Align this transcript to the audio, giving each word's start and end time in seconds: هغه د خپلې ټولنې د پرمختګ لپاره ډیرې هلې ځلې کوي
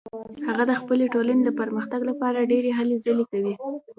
هغه 0.49 0.63
د 0.67 0.73
خپلې 0.81 1.05
ټولنې 1.13 1.41
د 1.45 1.51
پرمختګ 1.59 2.01
لپاره 2.09 2.47
ډیرې 2.51 2.71
هلې 2.79 2.97
ځلې 3.05 3.25
کوي 3.31 3.53